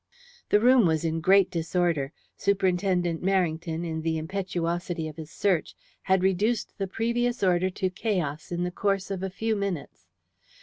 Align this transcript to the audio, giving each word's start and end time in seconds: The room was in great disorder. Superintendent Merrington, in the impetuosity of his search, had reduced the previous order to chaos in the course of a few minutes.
The 0.49 0.59
room 0.59 0.87
was 0.87 1.05
in 1.05 1.21
great 1.21 1.51
disorder. 1.51 2.11
Superintendent 2.35 3.21
Merrington, 3.23 3.85
in 3.85 4.01
the 4.01 4.17
impetuosity 4.17 5.07
of 5.07 5.15
his 5.17 5.29
search, 5.29 5.75
had 6.01 6.23
reduced 6.23 6.75
the 6.79 6.87
previous 6.87 7.43
order 7.43 7.69
to 7.69 7.91
chaos 7.91 8.51
in 8.51 8.63
the 8.63 8.71
course 8.71 9.11
of 9.11 9.21
a 9.21 9.29
few 9.29 9.55
minutes. 9.55 10.07